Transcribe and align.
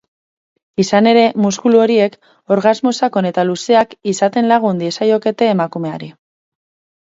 Izan 0.83 1.09
ere, 1.09 1.25
muskulu 1.43 1.81
horiek 1.83 2.15
orgasmo 2.55 2.93
sakon 3.01 3.27
eta 3.31 3.45
luzeak 3.51 3.93
izaten 4.13 4.49
lagun 4.53 4.83
diezaiokete 4.85 5.51
emakumeari. 5.59 6.11